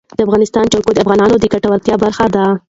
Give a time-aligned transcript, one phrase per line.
[0.17, 2.45] د افغانستان جلکو د افغانانو د ګټورتیا برخه ده.